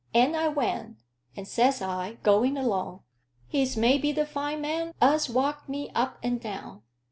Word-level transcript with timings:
And 0.15 0.35
I 0.35 0.47
went; 0.47 0.97
and 1.37 1.47
says 1.47 1.79
I, 1.79 2.13
going 2.23 2.57
along, 2.57 3.03
he's 3.47 3.77
maybe 3.77 4.11
the 4.11 4.25
fine 4.25 4.59
man 4.61 4.95
as 4.99 5.29
walked 5.29 5.69
me 5.69 5.91
up 5.93 6.17
and 6.23 6.41
down. 6.41 6.81